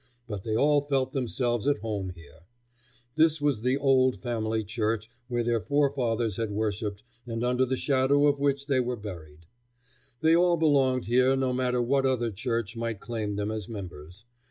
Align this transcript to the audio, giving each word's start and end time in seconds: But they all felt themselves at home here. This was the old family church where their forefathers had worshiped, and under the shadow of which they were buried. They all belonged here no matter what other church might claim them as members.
But 0.27 0.41
they 0.43 0.55
all 0.57 0.81
felt 0.81 1.13
themselves 1.13 1.67
at 1.67 1.77
home 1.77 2.09
here. 2.15 2.47
This 3.13 3.39
was 3.39 3.61
the 3.61 3.77
old 3.77 4.17
family 4.19 4.63
church 4.63 5.11
where 5.27 5.43
their 5.43 5.59
forefathers 5.61 6.37
had 6.37 6.49
worshiped, 6.49 7.03
and 7.27 7.43
under 7.45 7.67
the 7.67 7.77
shadow 7.77 8.25
of 8.25 8.39
which 8.39 8.65
they 8.65 8.79
were 8.79 8.95
buried. 8.95 9.45
They 10.21 10.35
all 10.35 10.57
belonged 10.57 11.05
here 11.05 11.35
no 11.35 11.53
matter 11.53 11.83
what 11.83 12.07
other 12.07 12.31
church 12.31 12.75
might 12.75 12.99
claim 12.99 13.35
them 13.35 13.51
as 13.51 13.69
members. 13.69 14.25